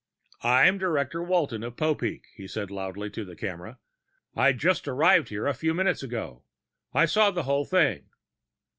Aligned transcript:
"I'm 0.41 0.79
Director 0.79 1.21
Walton 1.21 1.61
of 1.61 1.75
Popeek," 1.75 2.23
he 2.33 2.47
said 2.47 2.71
loudly, 2.71 3.05
into 3.05 3.23
the 3.23 3.35
camera. 3.35 3.77
"I 4.35 4.51
just 4.51 4.87
arrived 4.87 5.29
here 5.29 5.45
a 5.45 5.53
few 5.53 5.75
minutes 5.75 6.01
ago. 6.01 6.41
I 6.91 7.05
saw 7.05 7.29
the 7.29 7.43
whole 7.43 7.65
thing." 7.65 8.09